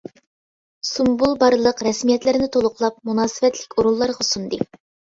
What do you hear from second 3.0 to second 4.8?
مۇناسىۋەتلىك ئورۇنلارغا سۇندى.